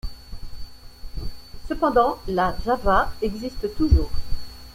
Cependant, 1.67 2.17
La 2.27 2.55
Java 2.65 3.13
existe 3.21 3.75
toujours. 3.75 4.09